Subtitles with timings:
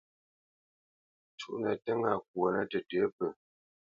[1.39, 3.27] Cúʼnə tə́ ŋâ kwonə tətə̌ pə.